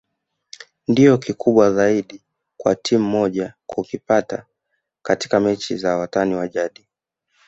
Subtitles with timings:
[0.87, 2.21] ndio kikubwa zaidi
[2.57, 4.45] kwa timu moja kukipata
[5.01, 6.87] katika mechi za watani wa jadi